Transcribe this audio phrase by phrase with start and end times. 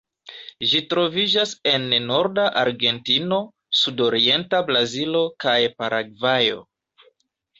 [0.69, 3.39] Ĝi troviĝas en norda Argentino,
[3.81, 6.59] sudorienta Brazilo kaj Paragvajo.